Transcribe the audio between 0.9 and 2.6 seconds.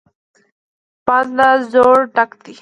باد له زور ډک دی.